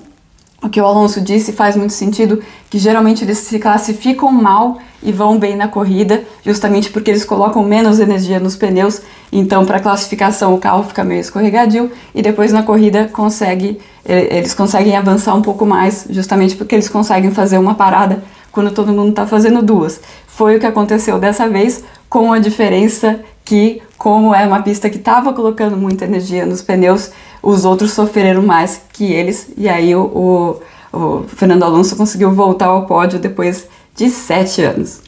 O 0.63 0.69
que 0.69 0.79
o 0.79 0.85
Alonso 0.85 1.19
disse 1.19 1.51
faz 1.51 1.75
muito 1.75 1.91
sentido, 1.91 2.41
que 2.69 2.79
geralmente 2.79 3.23
eles 3.23 3.37
se 3.39 3.59
classificam 3.59 4.31
mal 4.31 4.79
e 5.03 5.11
vão 5.11 5.37
bem 5.37 5.57
na 5.57 5.67
corrida, 5.67 6.23
justamente 6.43 6.89
porque 6.89 7.11
eles 7.11 7.25
colocam 7.25 7.61
menos 7.63 7.99
energia 7.99 8.39
nos 8.39 8.55
pneus, 8.55 9.01
então 9.29 9.65
para 9.65 9.81
classificação 9.81 10.55
o 10.55 10.57
carro 10.57 10.83
fica 10.83 11.03
meio 11.03 11.19
escorregadio 11.19 11.91
e 12.15 12.21
depois 12.21 12.53
na 12.53 12.63
corrida 12.63 13.09
consegue, 13.11 13.77
eles 14.05 14.53
conseguem 14.53 14.95
avançar 14.95 15.35
um 15.35 15.41
pouco 15.41 15.65
mais, 15.65 16.07
justamente 16.09 16.55
porque 16.55 16.73
eles 16.73 16.87
conseguem 16.87 17.31
fazer 17.31 17.57
uma 17.57 17.75
parada 17.75 18.23
quando 18.49 18.71
todo 18.71 18.93
mundo 18.93 19.09
está 19.09 19.27
fazendo 19.27 19.61
duas. 19.61 19.99
Foi 20.25 20.55
o 20.55 20.59
que 20.61 20.65
aconteceu 20.65 21.19
dessa 21.19 21.49
vez, 21.49 21.83
com 22.07 22.31
a 22.31 22.39
diferença 22.39 23.19
que, 23.43 23.81
como 23.97 24.33
é 24.33 24.45
uma 24.45 24.61
pista 24.61 24.89
que 24.89 24.97
estava 24.97 25.33
colocando 25.33 25.75
muita 25.77 26.05
energia 26.05 26.45
nos 26.45 26.61
pneus, 26.61 27.11
os 27.41 27.65
outros 27.65 27.91
sofreram 27.91 28.41
mais 28.41 28.81
que 28.93 29.11
eles, 29.11 29.51
e 29.57 29.67
aí 29.67 29.95
o, 29.95 30.61
o, 30.93 30.97
o 30.97 31.23
Fernando 31.27 31.63
Alonso 31.63 31.95
conseguiu 31.95 32.31
voltar 32.31 32.67
ao 32.67 32.85
pódio 32.85 33.19
depois 33.19 33.67
de 33.95 34.09
sete 34.09 34.61
anos. 34.61 35.01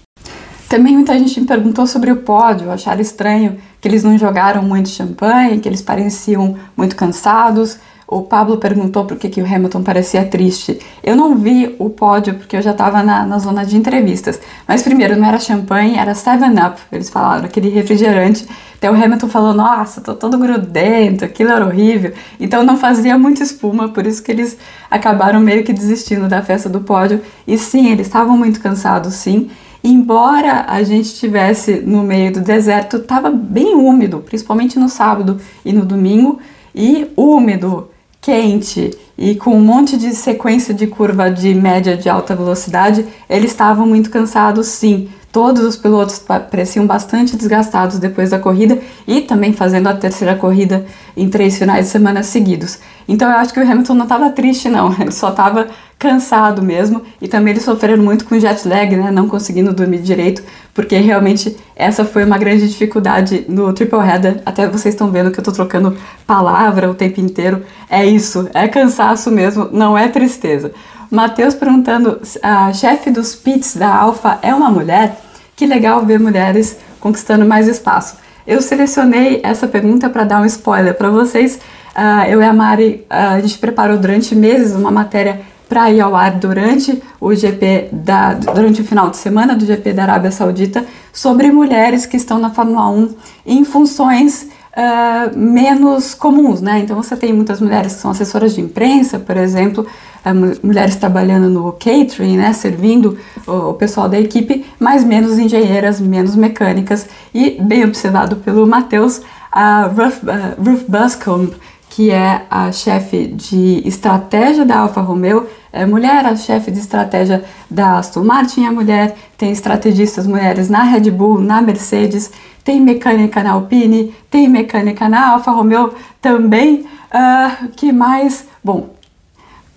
Também 0.67 0.93
muita 0.93 1.17
gente 1.17 1.39
me 1.39 1.45
perguntou 1.45 1.85
sobre 1.85 2.11
o 2.11 2.17
pódio, 2.17 2.71
acharam 2.71 2.99
estranho 2.99 3.57
que 3.79 3.87
eles 3.87 4.03
não 4.03 4.17
jogaram 4.17 4.63
muito 4.63 4.89
champanhe, 4.89 5.59
que 5.59 5.69
eles 5.69 5.81
pareciam 5.81 6.57
muito 6.75 6.95
cansados. 6.95 7.77
O 8.07 8.21
Pablo 8.21 8.57
perguntou 8.57 9.05
por 9.05 9.17
que, 9.17 9.29
que 9.29 9.41
o 9.41 9.45
Hamilton 9.45 9.81
parecia 9.81 10.23
triste. 10.23 10.79
Eu 11.03 11.15
não 11.15 11.35
vi 11.35 11.75
o 11.79 11.89
pódio 11.89 12.35
porque 12.35 12.55
eu 12.55 12.61
já 12.61 12.69
estava 12.69 13.01
na, 13.01 13.25
na 13.25 13.39
zona 13.39 13.65
de 13.65 13.75
entrevistas. 13.75 14.39
Mas 14.67 14.83
primeiro, 14.83 15.15
não 15.15 15.27
era 15.27 15.39
champanhe, 15.39 15.97
era 15.97 16.13
7-Up. 16.13 16.79
Eles 16.91 17.09
falaram, 17.09 17.45
aquele 17.45 17.69
refrigerante. 17.69 18.47
Até 18.75 18.91
o 18.91 18.93
Hamilton 18.93 19.27
falou, 19.27 19.53
nossa, 19.55 20.01
tô 20.01 20.13
todo 20.13 20.37
grudento, 20.37 21.25
aquilo 21.25 21.49
era 21.49 21.65
horrível. 21.65 22.13
Então 22.39 22.63
não 22.63 22.77
fazia 22.77 23.17
muita 23.17 23.41
espuma, 23.41 23.89
por 23.89 24.05
isso 24.05 24.21
que 24.21 24.31
eles 24.31 24.55
acabaram 24.91 25.39
meio 25.39 25.63
que 25.63 25.73
desistindo 25.73 26.27
da 26.27 26.43
festa 26.43 26.69
do 26.69 26.81
pódio. 26.81 27.21
E 27.47 27.57
sim, 27.57 27.91
eles 27.91 28.05
estavam 28.05 28.37
muito 28.37 28.59
cansados, 28.59 29.15
sim. 29.15 29.49
Embora 29.83 30.65
a 30.67 30.83
gente 30.83 31.05
estivesse 31.05 31.79
no 31.79 32.03
meio 32.03 32.33
do 32.33 32.41
deserto, 32.41 32.97
estava 32.97 33.31
bem 33.31 33.73
úmido, 33.75 34.19
principalmente 34.19 34.77
no 34.77 34.89
sábado 34.89 35.39
e 35.63 35.73
no 35.73 35.85
domingo, 35.85 36.39
e 36.73 37.07
úmido 37.15 37.89
quente 38.25 38.89
e 39.15 39.35
com 39.35 39.51
um 39.51 39.61
monte 39.61 39.95
de 39.97 40.15
sequência 40.15 40.73
de 40.73 40.87
curva 40.87 41.29
de 41.29 41.53
média 41.53 41.95
de 41.95 42.09
alta 42.09 42.35
velocidade, 42.35 43.05
eles 43.29 43.51
estavam 43.51 43.85
muito 43.85 44.09
cansados 44.09 44.65
sim. 44.65 45.09
Todos 45.35 45.65
os 45.65 45.75
pilotos 45.75 46.17
pareciam 46.17 46.87
bastante 46.87 47.35
desgastados 47.35 47.99
depois 47.99 48.29
da 48.29 48.39
corrida 48.39 48.79
e 49.05 49.19
também 49.19 49.51
fazendo 49.51 49.87
a 49.87 49.93
terceira 49.93 50.33
corrida 50.33 50.85
em 51.15 51.29
três 51.29 51.57
finais 51.57 51.87
de 51.87 51.91
semana 51.91 52.23
seguidos. 52.23 52.79
Então 53.05 53.29
eu 53.29 53.35
acho 53.35 53.53
que 53.53 53.59
o 53.59 53.69
Hamilton 53.69 53.95
não 53.95 54.03
estava 54.03 54.29
triste, 54.29 54.69
não, 54.69 54.95
ele 54.97 55.11
só 55.11 55.31
estava 55.31 55.67
cansado 55.99 56.61
mesmo 56.61 57.01
e 57.21 57.27
também 57.27 57.51
eles 57.51 57.65
sofreram 57.65 58.01
muito 58.01 58.23
com 58.23 58.39
jet 58.39 58.65
lag, 58.65 58.95
né, 58.95 59.11
não 59.11 59.27
conseguindo 59.27 59.73
dormir 59.73 59.97
direito, 59.97 60.41
porque 60.73 60.95
realmente 60.95 61.57
essa 61.75 62.05
foi 62.05 62.23
uma 62.23 62.37
grande 62.37 62.65
dificuldade 62.69 63.43
no 63.49 63.73
triple 63.73 63.99
header. 63.99 64.41
Até 64.45 64.69
vocês 64.69 64.95
estão 64.95 65.11
vendo 65.11 65.31
que 65.31 65.37
eu 65.37 65.41
estou 65.41 65.53
trocando 65.53 65.97
palavra 66.25 66.89
o 66.89 66.95
tempo 66.95 67.19
inteiro. 67.19 67.61
É 67.89 68.05
isso, 68.05 68.47
é 68.53 68.69
cansaço 68.69 69.29
mesmo, 69.29 69.67
não 69.69 69.97
é 69.97 70.07
tristeza. 70.07 70.71
Matheus 71.11 71.53
perguntando: 71.53 72.21
a 72.41 72.71
chefe 72.71 73.11
dos 73.11 73.35
pits 73.35 73.75
da 73.75 73.93
Alfa 73.93 74.39
é 74.41 74.55
uma 74.55 74.71
mulher? 74.71 75.24
Que 75.55 75.65
legal 75.65 76.05
ver 76.05 76.19
mulheres 76.19 76.77
conquistando 76.99 77.45
mais 77.45 77.67
espaço. 77.67 78.17
Eu 78.45 78.61
selecionei 78.61 79.39
essa 79.43 79.67
pergunta 79.67 80.09
para 80.09 80.23
dar 80.23 80.41
um 80.41 80.45
spoiler 80.45 80.93
para 80.95 81.09
vocês. 81.09 81.59
Uh, 81.95 82.29
eu 82.29 82.41
e 82.41 82.45
a 82.45 82.53
Mari, 82.53 83.05
uh, 83.09 83.35
a 83.35 83.39
gente 83.39 83.57
preparou 83.57 83.97
durante 83.97 84.35
meses 84.35 84.75
uma 84.75 84.91
matéria 84.91 85.41
para 85.67 85.89
ir 85.89 86.01
ao 86.01 86.15
ar 86.15 86.31
durante 86.33 87.01
o 87.19 87.33
GP 87.33 87.89
da 87.91 88.33
durante 88.33 88.81
o 88.81 88.83
final 88.83 89.09
de 89.09 89.17
semana 89.17 89.55
do 89.55 89.65
GP 89.65 89.93
da 89.93 90.03
Arábia 90.03 90.29
Saudita 90.29 90.85
sobre 91.11 91.51
mulheres 91.51 92.05
que 92.05 92.17
estão 92.17 92.37
na 92.37 92.51
Fórmula 92.51 92.87
1 92.89 93.15
em 93.45 93.65
funções 93.65 94.47
uh, 94.75 95.37
menos 95.37 96.13
comuns, 96.13 96.61
né? 96.61 96.79
Então 96.79 96.95
você 96.95 97.15
tem 97.15 97.33
muitas 97.33 97.61
mulheres 97.61 97.95
que 97.95 98.01
são 98.01 98.11
assessoras 98.11 98.53
de 98.53 98.61
imprensa, 98.61 99.17
por 99.17 99.37
exemplo, 99.37 99.85
uh, 100.25 100.65
mulheres 100.65 100.95
trabalhando 100.95 101.49
no 101.49 101.71
catering, 101.71 102.37
né, 102.37 102.53
servindo 102.53 103.17
o, 103.47 103.69
o, 103.69 103.73
pessoal 103.73 104.09
da 104.09 104.19
equipe, 104.19 104.65
mas 104.79 105.03
menos 105.03 105.39
engenheiras, 105.39 105.99
menos 105.99 106.35
mecânicas 106.35 107.07
e 107.33 107.61
bem 107.61 107.83
observado 107.85 108.35
pelo 108.37 108.67
Matheus, 108.67 109.21
a 109.51 109.83
Ruth, 109.83 110.23
uh, 110.23 110.61
Ruth 110.61 110.85
Buscombe 110.87 111.55
que 111.95 112.11
é 112.11 112.41
a 112.51 112.73
chefe 112.73 113.25
de 113.25 113.81
estratégia 113.87 114.65
da 114.65 114.79
Alfa 114.79 114.99
Romeo, 114.99 115.47
é 115.71 115.85
mulher, 115.85 116.25
a 116.25 116.35
chefe 116.35 116.69
de 116.69 116.77
estratégia 116.77 117.41
da 117.71 117.99
Aston 117.99 118.21
Martin 118.21 118.65
é 118.65 118.69
mulher, 118.69 119.15
tem 119.37 119.49
estrategistas 119.49 120.27
mulheres 120.27 120.67
na 120.67 120.83
Red 120.83 121.09
Bull, 121.09 121.39
na 121.39 121.61
Mercedes, 121.61 122.33
tem 122.65 122.81
mecânica 122.81 123.41
na 123.41 123.53
Alpine, 123.53 124.13
tem 124.29 124.49
mecânica 124.49 125.07
na 125.07 125.31
Alfa 125.31 125.51
Romeo 125.51 125.93
também. 126.21 126.85
Uh, 127.13 127.69
que 127.77 127.93
mais? 127.93 128.45
Bom, 128.61 128.89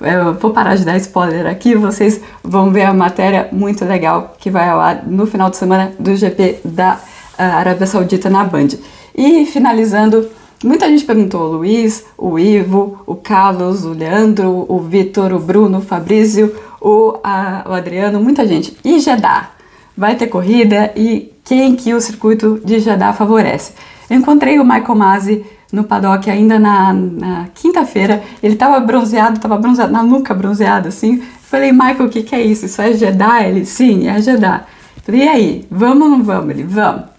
eu 0.00 0.34
vou 0.34 0.50
parar 0.50 0.75
de 0.75 0.84
dar 0.84 0.96
spoiler 0.96 1.46
aqui, 1.46 1.76
vocês 1.76 2.20
vão 2.42 2.72
ver 2.72 2.82
a 2.82 2.92
matéria 2.92 3.48
muito 3.52 3.84
legal 3.84 4.34
que 4.40 4.50
vai 4.50 4.68
ao 4.68 4.80
ar 4.80 5.06
no 5.06 5.25
final 5.25 5.50
de 5.50 5.56
semana 5.56 5.92
do 6.00 6.16
GP 6.16 6.62
da 6.64 6.94
uh, 6.94 7.42
Arábia 7.42 7.87
Saudita 7.87 8.28
na 8.28 8.42
Band. 8.42 8.70
E 9.14 9.46
finalizando 9.46 10.28
Muita 10.64 10.88
gente 10.88 11.04
perguntou, 11.04 11.42
o 11.42 11.56
Luiz, 11.58 12.04
o 12.16 12.36
Ivo, 12.36 13.00
o 13.06 13.14
Carlos, 13.14 13.84
o 13.84 13.92
Leandro, 13.92 14.66
o 14.68 14.80
Vitor, 14.80 15.32
o 15.32 15.38
Bruno, 15.38 15.78
o 15.78 15.82
Fabrício, 15.82 16.52
o, 16.80 17.16
a, 17.22 17.64
o 17.68 17.72
Adriano, 17.72 18.20
muita 18.20 18.44
gente. 18.44 18.76
E 18.84 18.98
Jeddah? 18.98 19.50
Vai 19.96 20.16
ter 20.16 20.26
corrida 20.26 20.92
e 20.96 21.32
quem 21.44 21.76
que 21.76 21.94
o 21.94 22.00
circuito 22.00 22.60
de 22.64 22.80
Jeddah 22.80 23.12
favorece? 23.12 23.72
Eu 24.10 24.16
encontrei 24.16 24.58
o 24.58 24.64
Michael 24.64 24.94
Masi 24.96 25.46
no 25.72 25.84
paddock 25.84 26.28
ainda 26.28 26.58
na, 26.58 26.92
na 26.92 27.48
quinta-feira. 27.54 28.22
Ele 28.42 28.54
estava 28.54 28.80
bronzeado, 28.80 29.36
estava 29.36 29.56
bronzeado, 29.56 29.92
na 29.92 30.02
nuca 30.02 30.34
bronzeado 30.34 30.88
assim. 30.88 31.22
Falei, 31.42 31.70
Michael, 31.70 32.06
o 32.06 32.08
que, 32.08 32.22
que 32.22 32.34
é 32.34 32.42
isso? 32.42 32.66
Isso 32.66 32.82
é 32.82 32.92
Jeddah? 32.92 33.46
Ele, 33.46 33.64
sim, 33.64 34.08
é 34.08 34.20
Jeddah. 34.20 34.66
Falei, 35.04 35.22
e 35.22 35.28
aí, 35.28 35.66
vamos 35.70 36.02
ou 36.02 36.08
não 36.08 36.22
vamos? 36.22 36.50
Ele, 36.50 36.64
vamos. 36.64 37.17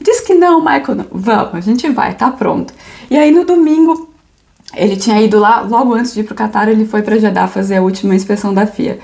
Diz 0.00 0.20
que 0.20 0.34
não, 0.34 0.60
Michael, 0.60 0.94
não. 0.96 1.06
Vamos, 1.10 1.54
a 1.54 1.60
gente 1.60 1.88
vai, 1.90 2.14
tá 2.14 2.30
pronto. 2.30 2.72
E 3.10 3.16
aí 3.16 3.30
no 3.30 3.44
domingo, 3.44 4.10
ele 4.74 4.96
tinha 4.96 5.20
ido 5.20 5.38
lá, 5.38 5.60
logo 5.60 5.94
antes 5.94 6.14
de 6.14 6.20
ir 6.20 6.24
pro 6.24 6.34
Qatar, 6.34 6.68
ele 6.68 6.86
foi 6.86 7.02
para 7.02 7.18
Jeddah 7.18 7.48
fazer 7.48 7.76
a 7.76 7.82
última 7.82 8.14
inspeção 8.14 8.52
da 8.54 8.66
FIA. 8.66 8.98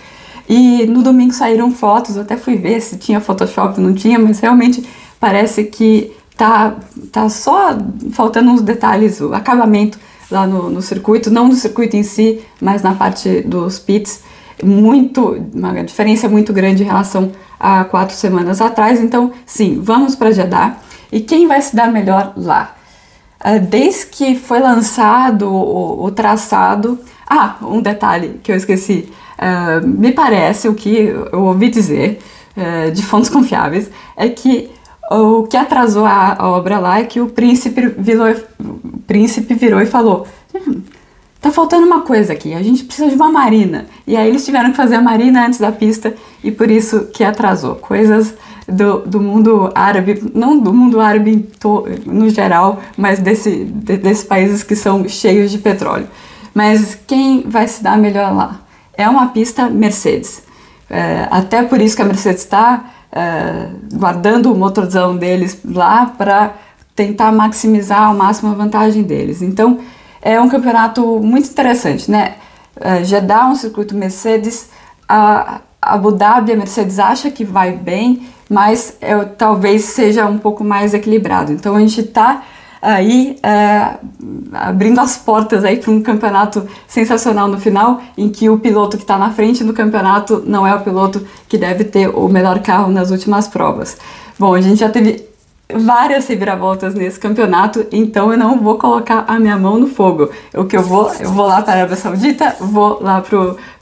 E 0.48 0.86
no 0.86 1.02
domingo 1.02 1.32
saíram 1.32 1.72
fotos, 1.72 2.16
eu 2.16 2.22
até 2.22 2.36
fui 2.36 2.56
ver 2.56 2.80
se 2.80 2.96
tinha 2.96 3.20
Photoshop, 3.20 3.80
não 3.80 3.92
tinha, 3.92 4.18
mas 4.18 4.38
realmente 4.38 4.86
parece 5.18 5.64
que 5.64 6.12
tá, 6.36 6.76
tá 7.10 7.28
só 7.28 7.76
faltando 8.12 8.50
uns 8.50 8.62
detalhes, 8.62 9.20
o 9.20 9.34
acabamento 9.34 9.98
lá 10.30 10.46
no, 10.46 10.70
no 10.70 10.82
circuito, 10.82 11.30
não 11.30 11.48
no 11.48 11.54
circuito 11.54 11.96
em 11.96 12.02
si, 12.02 12.40
mas 12.60 12.82
na 12.82 12.94
parte 12.94 13.42
dos 13.42 13.78
pits, 13.78 14.22
muito, 14.62 15.36
uma 15.54 15.72
diferença 15.84 16.28
muito 16.28 16.52
grande 16.52 16.82
em 16.82 16.86
relação 16.86 17.32
há 17.58 17.84
quatro 17.84 18.14
semanas 18.14 18.60
atrás. 18.60 19.00
Então, 19.00 19.32
sim, 19.44 19.80
vamos 19.82 20.14
para 20.14 20.32
Jeddah. 20.32 20.76
E 21.12 21.20
quem 21.20 21.46
vai 21.46 21.60
se 21.60 21.74
dar 21.74 21.90
melhor 21.92 22.32
lá? 22.36 22.74
Uh, 23.44 23.60
desde 23.60 24.06
que 24.06 24.34
foi 24.34 24.60
lançado 24.60 25.48
o, 25.48 26.04
o, 26.04 26.10
traçado. 26.10 26.98
Ah, 27.28 27.56
um 27.62 27.80
detalhe 27.80 28.40
que 28.42 28.50
eu 28.50 28.56
esqueci. 28.56 29.12
Uh, 29.38 29.86
me 29.86 30.12
parece, 30.12 30.68
o 30.68 30.74
que 30.74 30.96
eu 31.32 31.42
ouvi 31.42 31.68
dizer 31.68 32.20
uh, 32.56 32.90
de 32.90 33.02
fontes 33.02 33.28
confiáveis, 33.28 33.90
é 34.16 34.28
que 34.28 34.70
o 35.10 35.44
que 35.44 35.56
atrasou 35.56 36.04
a, 36.04 36.36
a 36.38 36.48
obra 36.48 36.78
lá 36.78 36.98
é 36.98 37.04
que 37.04 37.20
o 37.20 37.28
príncipe 37.28 37.94
virou, 37.98 38.34
o 38.58 38.98
príncipe 39.06 39.54
virou 39.54 39.80
e 39.80 39.86
falou: 39.86 40.26
hum, 40.54 40.80
tá 41.46 41.52
faltando 41.52 41.86
uma 41.86 42.00
coisa 42.02 42.32
aqui, 42.32 42.54
a 42.54 42.62
gente 42.62 42.84
precisa 42.84 43.08
de 43.08 43.14
uma 43.14 43.30
marina. 43.30 43.86
E 44.06 44.16
aí 44.16 44.28
eles 44.28 44.44
tiveram 44.44 44.70
que 44.70 44.76
fazer 44.76 44.96
a 44.96 45.00
marina 45.00 45.46
antes 45.46 45.58
da 45.58 45.70
pista 45.70 46.14
e 46.42 46.50
por 46.50 46.70
isso 46.70 47.08
que 47.12 47.22
atrasou. 47.22 47.76
Coisas 47.76 48.34
do, 48.68 49.00
do 49.00 49.20
mundo 49.20 49.70
árabe, 49.74 50.22
não 50.34 50.58
do 50.58 50.72
mundo 50.72 51.00
árabe 51.00 51.48
no 52.04 52.28
geral, 52.30 52.80
mas 52.96 53.18
desse, 53.18 53.64
de, 53.64 53.96
desses 53.96 54.24
países 54.24 54.62
que 54.62 54.74
são 54.74 55.08
cheios 55.08 55.50
de 55.50 55.58
petróleo. 55.58 56.08
Mas 56.54 56.98
quem 57.06 57.42
vai 57.42 57.68
se 57.68 57.82
dar 57.82 57.96
melhor 57.98 58.34
lá? 58.34 58.60
É 58.94 59.08
uma 59.08 59.28
pista 59.28 59.68
Mercedes. 59.68 60.42
É, 60.88 61.28
até 61.30 61.62
por 61.62 61.80
isso 61.80 61.94
que 61.94 62.02
a 62.02 62.06
Mercedes 62.06 62.42
está 62.42 62.84
é, 63.12 63.68
guardando 63.94 64.52
o 64.52 64.56
motorzão 64.56 65.16
deles 65.16 65.58
lá 65.64 66.06
para 66.06 66.54
tentar 66.94 67.30
maximizar 67.30 68.04
ao 68.04 68.14
máximo 68.14 68.50
a 68.50 68.54
vantagem 68.54 69.02
deles. 69.02 69.42
Então, 69.42 69.78
é 70.26 70.40
um 70.40 70.48
campeonato 70.48 71.20
muito 71.20 71.48
interessante, 71.48 72.10
né? 72.10 72.34
Uh, 72.76 73.04
já 73.04 73.20
dá 73.20 73.46
um 73.46 73.54
circuito 73.54 73.94
Mercedes, 73.94 74.68
a, 75.08 75.60
Abu 75.80 76.10
Dhabi, 76.10 76.52
a 76.52 76.56
Mercedes 76.56 76.98
acha 76.98 77.30
que 77.30 77.44
vai 77.44 77.72
bem, 77.72 78.26
mas 78.50 78.96
é, 79.00 79.16
talvez 79.24 79.84
seja 79.84 80.26
um 80.26 80.36
pouco 80.36 80.64
mais 80.64 80.94
equilibrado. 80.94 81.52
Então 81.52 81.76
a 81.76 81.80
gente 81.80 82.00
está 82.00 82.42
aí 82.82 83.38
é, 83.40 83.94
abrindo 84.52 85.00
as 85.00 85.16
portas 85.16 85.64
aí 85.64 85.76
para 85.76 85.92
um 85.92 86.02
campeonato 86.02 86.66
sensacional 86.88 87.46
no 87.46 87.60
final, 87.60 88.00
em 88.18 88.28
que 88.28 88.50
o 88.50 88.58
piloto 88.58 88.96
que 88.96 89.04
está 89.04 89.16
na 89.16 89.30
frente 89.30 89.62
do 89.62 89.72
campeonato 89.72 90.42
não 90.44 90.66
é 90.66 90.74
o 90.74 90.80
piloto 90.80 91.24
que 91.48 91.56
deve 91.56 91.84
ter 91.84 92.08
o 92.08 92.28
melhor 92.28 92.58
carro 92.60 92.90
nas 92.90 93.12
últimas 93.12 93.46
provas. 93.46 93.96
Bom, 94.36 94.54
a 94.54 94.60
gente 94.60 94.80
já 94.80 94.88
teve 94.88 95.24
várias 95.72 96.26
reviravoltas 96.28 96.94
nesse 96.94 97.18
campeonato, 97.18 97.86
então 97.90 98.30
eu 98.30 98.38
não 98.38 98.60
vou 98.60 98.78
colocar 98.78 99.24
a 99.26 99.38
minha 99.38 99.56
mão 99.56 99.78
no 99.78 99.86
fogo. 99.86 100.30
O 100.54 100.64
que 100.64 100.76
eu 100.76 100.82
vou, 100.82 101.12
eu 101.20 101.30
vou 101.30 101.46
lá 101.46 101.62
para 101.62 101.72
a 101.72 101.76
Arábia 101.78 101.96
Saudita, 101.96 102.56
vou 102.60 103.02
lá 103.02 103.22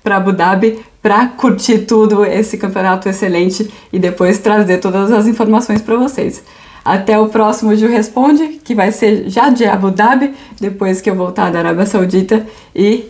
para 0.03 0.17
Abu 0.17 0.33
Dhabi 0.33 0.85
para 1.03 1.27
curtir 1.27 1.81
tudo 1.81 2.25
esse 2.25 2.57
campeonato 2.57 3.09
excelente 3.09 3.71
e 3.93 3.99
depois 3.99 4.39
trazer 4.39 4.79
todas 4.79 5.13
as 5.13 5.27
informações 5.27 5.83
para 5.83 5.97
vocês. 5.97 6.43
Até 6.83 7.19
o 7.19 7.29
próximo 7.29 7.75
Ju 7.77 7.89
Responde, 7.89 8.61
que 8.65 8.75
vai 8.75 8.91
ser 8.93 9.29
já 9.29 9.49
de 9.51 9.65
Abu 9.65 9.91
Dhabi, 9.91 10.35
depois 10.61 11.01
que 11.01 11.09
eu 11.09 11.15
voltar 11.15 11.51
da 11.51 11.59
Arábia 11.59 11.87
Saudita. 11.87 12.47
E 12.75 13.07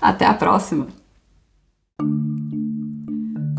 até 0.00 0.26
a 0.26 0.34
próxima! 0.34 1.03